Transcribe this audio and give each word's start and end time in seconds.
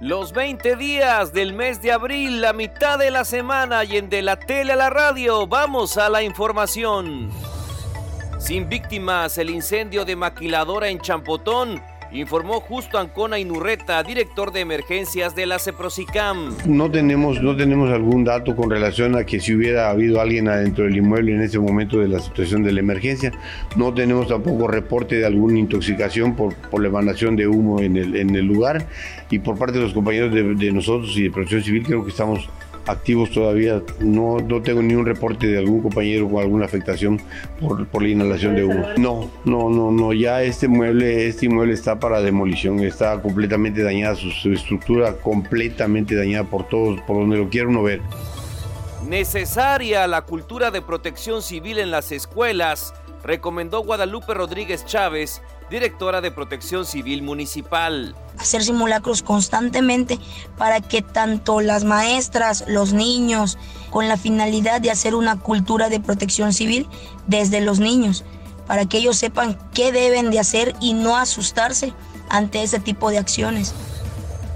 Los 0.00 0.32
20 0.32 0.76
días 0.76 1.34
del 1.34 1.52
mes 1.52 1.82
de 1.82 1.92
abril, 1.92 2.40
la 2.40 2.54
mitad 2.54 2.98
de 2.98 3.10
la 3.10 3.22
semana 3.22 3.84
y 3.84 3.98
en 3.98 4.08
de 4.08 4.22
la 4.22 4.36
tele 4.36 4.72
a 4.72 4.76
la 4.76 4.88
radio, 4.88 5.46
vamos 5.46 5.98
a 5.98 6.08
la 6.08 6.22
información. 6.22 7.30
Sin 8.38 8.66
víctimas, 8.66 9.36
el 9.36 9.50
incendio 9.50 10.06
de 10.06 10.16
maquiladora 10.16 10.88
en 10.88 11.00
Champotón 11.00 11.82
informó 12.12 12.60
Justo 12.60 12.98
Ancona 12.98 13.38
Inurreta, 13.38 14.02
director 14.02 14.52
de 14.52 14.60
emergencias 14.60 15.34
de 15.34 15.46
la 15.46 15.58
CEPROSICAM. 15.58 16.56
No 16.66 16.90
tenemos, 16.90 17.40
no 17.42 17.56
tenemos 17.56 17.90
algún 17.90 18.24
dato 18.24 18.56
con 18.56 18.70
relación 18.70 19.16
a 19.16 19.24
que 19.24 19.40
si 19.40 19.54
hubiera 19.54 19.90
habido 19.90 20.20
alguien 20.20 20.48
adentro 20.48 20.84
del 20.84 20.96
inmueble 20.96 21.34
en 21.34 21.42
ese 21.42 21.58
momento 21.58 21.98
de 21.98 22.08
la 22.08 22.18
situación 22.18 22.62
de 22.62 22.72
la 22.72 22.80
emergencia. 22.80 23.32
No 23.76 23.94
tenemos 23.94 24.28
tampoco 24.28 24.68
reporte 24.68 25.16
de 25.16 25.26
alguna 25.26 25.58
intoxicación 25.58 26.34
por, 26.34 26.54
por 26.54 26.82
la 26.82 26.88
emanación 26.88 27.36
de 27.36 27.46
humo 27.46 27.80
en 27.80 27.96
el, 27.96 28.16
en 28.16 28.34
el 28.34 28.46
lugar. 28.46 28.86
Y 29.30 29.38
por 29.38 29.58
parte 29.58 29.78
de 29.78 29.84
los 29.84 29.92
compañeros 29.92 30.34
de, 30.34 30.54
de 30.54 30.72
nosotros 30.72 31.16
y 31.16 31.24
de 31.24 31.30
Protección 31.30 31.62
Civil, 31.62 31.84
creo 31.84 32.04
que 32.04 32.10
estamos 32.10 32.48
activos 32.90 33.30
todavía. 33.30 33.82
No, 34.00 34.38
no 34.38 34.62
tengo 34.62 34.82
ni 34.82 34.94
un 34.94 35.06
reporte 35.06 35.46
de 35.46 35.58
algún 35.58 35.82
compañero 35.82 36.28
con 36.28 36.42
alguna 36.42 36.64
afectación 36.64 37.20
por, 37.60 37.86
por 37.86 38.02
la 38.02 38.08
inhalación 38.08 38.54
de 38.54 38.64
humo. 38.64 38.86
No, 38.98 39.30
no, 39.44 39.70
no, 39.70 39.90
no. 39.90 40.12
Ya 40.12 40.42
este 40.42 40.68
mueble, 40.68 41.26
este 41.28 41.46
inmueble 41.46 41.74
está 41.74 41.98
para 41.98 42.20
demolición. 42.20 42.80
Está 42.80 43.20
completamente 43.20 43.82
dañada, 43.82 44.14
su, 44.14 44.52
estructura 44.52 45.14
completamente 45.14 46.14
dañada 46.14 46.44
por 46.44 46.68
todos, 46.68 47.00
por 47.02 47.16
donde 47.16 47.38
lo 47.38 47.48
quiera 47.48 47.68
uno 47.68 47.82
ver. 47.82 48.00
Necesaria 49.06 50.06
la 50.06 50.22
cultura 50.22 50.70
de 50.70 50.82
protección 50.82 51.42
civil 51.42 51.78
en 51.78 51.90
las 51.90 52.12
escuelas, 52.12 52.92
recomendó 53.24 53.82
Guadalupe 53.82 54.34
Rodríguez 54.34 54.84
Chávez, 54.84 55.40
directora 55.70 56.20
de 56.20 56.30
Protección 56.30 56.84
Civil 56.84 57.22
Municipal. 57.22 58.14
Hacer 58.38 58.62
simulacros 58.62 59.22
constantemente 59.22 60.18
para 60.58 60.80
que 60.80 61.00
tanto 61.00 61.60
las 61.60 61.84
maestras, 61.84 62.64
los 62.68 62.92
niños, 62.92 63.58
con 63.90 64.06
la 64.06 64.18
finalidad 64.18 64.80
de 64.80 64.90
hacer 64.90 65.14
una 65.14 65.38
cultura 65.38 65.88
de 65.88 66.00
protección 66.00 66.52
civil 66.52 66.86
desde 67.26 67.60
los 67.62 67.80
niños, 67.80 68.24
para 68.66 68.84
que 68.86 68.98
ellos 68.98 69.16
sepan 69.16 69.58
qué 69.72 69.92
deben 69.92 70.30
de 70.30 70.40
hacer 70.40 70.74
y 70.80 70.92
no 70.92 71.16
asustarse 71.16 71.94
ante 72.28 72.62
ese 72.62 72.80
tipo 72.80 73.10
de 73.10 73.18
acciones. 73.18 73.74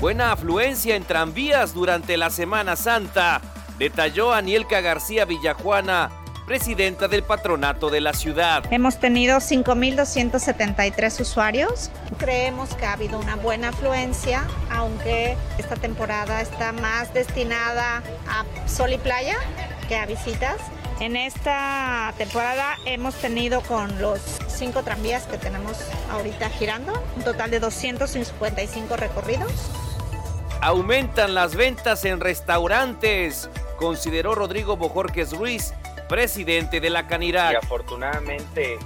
Buena 0.00 0.32
afluencia 0.32 0.96
en 0.96 1.04
tranvías 1.04 1.72
durante 1.72 2.16
la 2.16 2.28
Semana 2.28 2.76
Santa, 2.76 3.40
detalló 3.78 4.32
Anielka 4.32 4.80
García 4.80 5.24
Villajuana, 5.24 6.10
presidenta 6.46 7.08
del 7.08 7.22
patronato 7.22 7.90
de 7.90 8.00
la 8.00 8.12
ciudad. 8.12 8.64
Hemos 8.70 9.00
tenido 9.00 9.38
5.273 9.38 11.20
usuarios. 11.20 11.90
Creemos 12.18 12.74
que 12.74 12.84
ha 12.84 12.92
habido 12.92 13.18
una 13.18 13.36
buena 13.36 13.70
afluencia, 13.70 14.44
aunque 14.70 15.36
esta 15.58 15.76
temporada 15.76 16.40
está 16.42 16.72
más 16.72 17.12
destinada 17.14 18.02
a 18.28 18.44
sol 18.68 18.92
y 18.92 18.98
playa 18.98 19.36
que 19.88 19.96
a 19.96 20.06
visitas. 20.06 20.56
En 21.00 21.16
esta 21.16 22.14
temporada 22.18 22.78
hemos 22.84 23.16
tenido 23.16 23.62
con 23.62 24.00
los 24.00 24.20
cinco 24.46 24.84
tranvías 24.84 25.24
que 25.24 25.38
tenemos 25.38 25.76
ahorita 26.12 26.50
girando, 26.50 26.92
un 27.16 27.24
total 27.24 27.50
de 27.50 27.58
255 27.58 28.96
recorridos. 28.96 29.50
Aumentan 30.60 31.34
las 31.34 31.56
ventas 31.56 32.04
en 32.04 32.20
restaurantes, 32.20 33.50
consideró 33.76 34.34
Rodrigo 34.34 34.76
Bojorques 34.76 35.32
Ruiz, 35.32 35.74
presidente 36.08 36.80
de 36.80 36.90
la 36.90 37.06
Canirac. 37.06 37.52
Y 37.52 37.56
afortunadamente, 37.56 38.78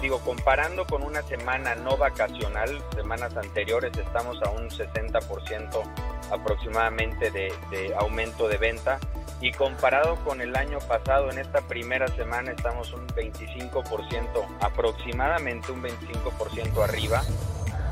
digo, 0.00 0.20
comparando 0.20 0.86
con 0.86 1.02
una 1.02 1.22
semana 1.22 1.74
no 1.74 1.96
vacacional, 1.96 2.82
semanas 2.94 3.36
anteriores 3.36 3.96
estamos 3.96 4.42
a 4.42 4.50
un 4.50 4.68
60% 4.68 5.82
aproximadamente 6.30 7.30
de, 7.30 7.52
de, 7.70 7.94
aumento 7.94 8.48
de 8.48 8.58
venta 8.58 8.98
y 9.40 9.52
comparado 9.52 10.16
con 10.24 10.40
el 10.40 10.56
año 10.56 10.78
pasado, 10.78 11.30
en 11.30 11.38
esta 11.38 11.60
primera 11.60 12.08
semana 12.08 12.52
estamos 12.52 12.92
un 12.92 13.06
25%, 13.08 14.46
aproximadamente 14.60 15.72
un 15.72 15.82
25% 15.82 16.82
arriba. 16.82 17.22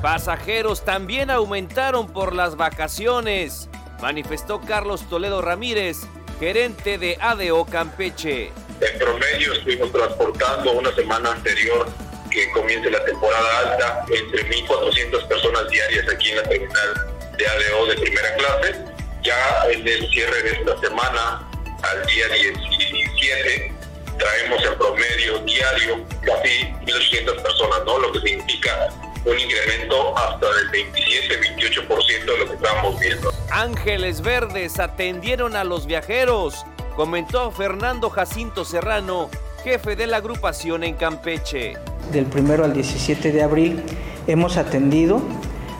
Pasajeros 0.00 0.84
también 0.84 1.30
aumentaron 1.30 2.06
por 2.06 2.34
las 2.34 2.56
vacaciones, 2.56 3.68
manifestó 4.00 4.60
Carlos 4.60 5.08
Toledo 5.08 5.42
Ramírez, 5.42 6.06
gerente 6.38 6.98
de 6.98 7.16
ADO 7.20 7.64
Campeche. 7.64 8.52
En 8.80 8.98
promedio 8.98 9.54
estuvimos 9.54 9.90
transportando 9.92 10.72
una 10.72 10.94
semana 10.94 11.32
anterior 11.32 11.88
que 12.30 12.50
comience 12.50 12.90
la 12.90 13.02
temporada 13.04 13.58
alta 13.60 14.04
entre 14.14 14.48
1.400 14.50 15.28
personas 15.28 15.68
diarias 15.70 16.06
aquí 16.12 16.30
en 16.30 16.36
la 16.36 16.42
terminal 16.42 17.16
de 17.38 17.46
ADO 17.46 17.86
de 17.86 17.94
primera 17.94 18.34
clase. 18.36 18.84
Ya 19.22 19.64
en 19.70 19.86
el 19.86 20.08
cierre 20.10 20.42
de 20.42 20.50
esta 20.50 20.78
semana, 20.80 21.48
al 21.82 22.06
día 22.06 22.28
17, 22.28 23.72
traemos 24.18 24.64
en 24.64 24.78
promedio 24.78 25.38
diario 25.40 26.06
casi 26.22 26.64
1.800 26.84 27.42
personas, 27.42 27.84
¿no? 27.86 27.98
Lo 27.98 28.12
que 28.12 28.20
significa 28.20 28.88
un 29.26 29.38
incremento 29.38 30.16
hasta 30.16 30.46
del 30.46 30.70
27-28% 30.70 32.24
de 32.24 32.38
lo 32.38 32.46
que 32.46 32.54
estábamos 32.54 33.00
viendo. 33.00 33.32
Ángeles 33.50 34.20
Verdes 34.20 34.78
atendieron 34.78 35.56
a 35.56 35.64
los 35.64 35.86
viajeros, 35.86 36.64
comentó 36.94 37.50
Fernando 37.50 38.08
Jacinto 38.08 38.64
Serrano, 38.64 39.28
jefe 39.64 39.96
de 39.96 40.06
la 40.06 40.18
agrupación 40.18 40.84
en 40.84 40.94
Campeche. 40.94 41.74
Del 42.12 42.26
primero 42.26 42.64
al 42.64 42.72
17 42.72 43.32
de 43.32 43.42
abril 43.42 43.82
hemos 44.28 44.56
atendido 44.56 45.20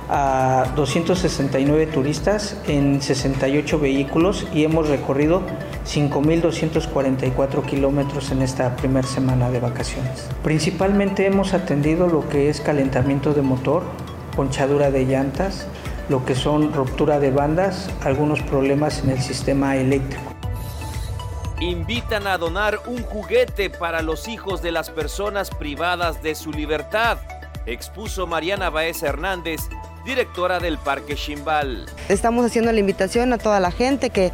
a 0.09 0.73
269 0.75 1.87
turistas 1.87 2.57
en 2.67 3.01
68 3.01 3.79
vehículos 3.79 4.47
y 4.53 4.65
hemos 4.65 4.89
recorrido 4.89 5.43
5.244 5.87 7.65
kilómetros 7.65 8.31
en 8.33 8.43
esta 8.43 8.75
primera 8.77 9.07
semana 9.07 9.51
de 9.51 9.61
vacaciones. 9.61 10.29
Principalmente 10.43 11.27
hemos 11.27 11.55
atendido 11.55 12.09
lo 12.09 12.29
que 12.29 12.49
es 12.49 12.61
calentamiento 12.61 13.35
de 13.35 13.43
motor, 13.43 13.85
ponchadura 14.35 14.91
de 14.91 15.05
llantas, 15.05 15.67
lo 16.09 16.25
que 16.25 16.35
son 16.35 16.73
ruptura 16.73 17.19
de 17.19 17.31
bandas, 17.31 17.91
algunos 18.05 18.43
problemas 18.43 19.03
en 19.03 19.11
el 19.11 19.21
sistema 19.21 19.77
eléctrico. 19.77 20.33
Invitan 21.61 22.27
a 22.27 22.37
donar 22.37 22.81
un 22.87 23.03
juguete 23.03 23.71
para 23.71 24.03
los 24.03 24.29
hijos 24.29 24.61
de 24.63 24.73
las 24.73 24.91
personas 24.91 25.51
privadas 25.51 26.23
de 26.23 26.35
su 26.35 26.53
libertad, 26.53 27.19
expuso 27.65 28.27
Mariana 28.27 28.71
Baez 28.71 29.03
Hernández, 29.03 29.61
directora 30.05 30.61
del 30.61 30.79
Parque 30.79 31.15
Chimbal. 31.15 31.87
Estamos 32.09 32.45
haciendo 32.45 32.73
la 32.73 32.79
invitación 32.79 33.33
a 33.33 33.39
toda 33.39 33.59
la 33.59 33.71
gente 33.71 34.11
que, 34.11 34.33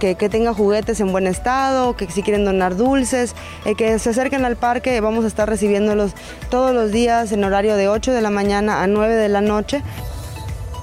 que, 0.00 0.16
que 0.16 0.28
tenga 0.28 0.52
juguetes 0.52 0.98
en 0.98 1.12
buen 1.12 1.28
estado, 1.28 1.94
que 1.94 2.10
si 2.10 2.24
quieren 2.24 2.44
donar 2.44 2.74
dulces, 2.76 3.36
eh, 3.64 3.76
que 3.76 3.96
se 4.00 4.10
acerquen 4.10 4.44
al 4.44 4.56
parque, 4.56 5.00
vamos 5.00 5.24
a 5.24 5.28
estar 5.28 5.48
recibiéndolos 5.48 6.12
todos 6.50 6.74
los 6.74 6.90
días 6.90 7.30
en 7.30 7.44
horario 7.44 7.76
de 7.76 7.88
8 7.88 8.12
de 8.12 8.20
la 8.20 8.30
mañana 8.30 8.82
a 8.82 8.88
9 8.88 9.14
de 9.14 9.28
la 9.28 9.40
noche. 9.40 9.84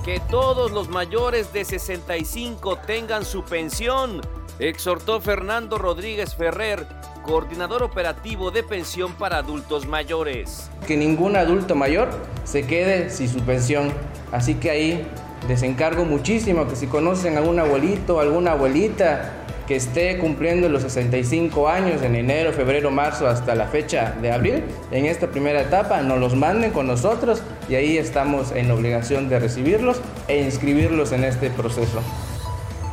Que 0.05 0.21
todos 0.21 0.71
los 0.71 0.87
mayores 0.87 1.51
de 1.51 1.65
65 1.65 2.77
tengan 2.85 3.25
su 3.25 3.43
pensión, 3.43 4.21
exhortó 4.59 5.19
Fernando 5.19 5.77
Rodríguez 5.77 6.35
Ferrer, 6.35 6.87
coordinador 7.23 7.83
operativo 7.83 8.51
de 8.51 8.63
pensión 8.63 9.13
para 9.13 9.39
adultos 9.39 9.85
mayores. 9.85 10.69
Que 10.87 10.95
ningún 10.95 11.35
adulto 11.35 11.75
mayor 11.75 12.09
se 12.45 12.65
quede 12.65 13.09
sin 13.09 13.27
su 13.27 13.41
pensión. 13.41 13.91
Así 14.31 14.55
que 14.55 14.69
ahí 14.69 15.07
les 15.47 15.63
encargo 15.63 16.05
muchísimo 16.05 16.67
que 16.67 16.75
si 16.75 16.87
conocen 16.87 17.37
algún 17.37 17.59
abuelito, 17.59 18.19
alguna 18.19 18.51
abuelita 18.51 19.33
que 19.67 19.75
esté 19.75 20.17
cumpliendo 20.17 20.69
los 20.69 20.81
65 20.83 21.67
años 21.67 22.01
en 22.01 22.15
enero, 22.15 22.53
febrero, 22.53 22.89
marzo 22.89 23.27
hasta 23.27 23.53
la 23.53 23.67
fecha 23.67 24.15
de 24.21 24.31
abril, 24.31 24.63
en 24.91 25.05
esta 25.05 25.27
primera 25.27 25.61
etapa 25.61 26.01
nos 26.01 26.19
los 26.19 26.35
manden 26.35 26.71
con 26.71 26.87
nosotros 26.87 27.41
y 27.67 27.75
ahí 27.75 27.97
estamos 27.97 28.51
en 28.53 28.71
obligación 28.71 29.27
de 29.27 29.39
recibirlos 29.39 29.99
e 30.29 30.41
inscribirlos 30.41 31.11
en 31.11 31.25
este 31.25 31.49
proceso. 31.49 32.01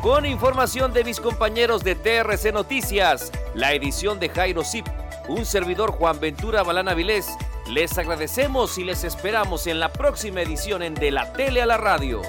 Con 0.02 0.26
información 0.26 0.93
de 0.93 1.05
mis 1.05 1.20
compañeros 1.20 1.82
de 1.82 1.94
TRC 1.94 2.52
Noticias, 2.52 3.32
la 3.55 3.73
edición 3.73 4.19
de 4.19 4.29
Jairo 4.29 4.62
Zip, 4.64 4.87
un 5.29 5.46
servidor 5.46 5.93
Juan 5.93 6.20
Ventura 6.20 6.62
Balana 6.62 6.93
Vilés, 6.93 7.26
les 7.66 7.96
agradecemos 7.96 8.76
y 8.78 8.84
les 8.84 9.05
esperamos 9.05 9.66
en 9.66 9.81
la 9.81 9.93
próxima 9.93 10.43
edición 10.43 10.82
en 10.82 10.94
De 10.94 11.11
la 11.11 11.32
Tele 11.32 11.62
a 11.62 11.66
la 11.66 11.76
Radio. 11.76 12.20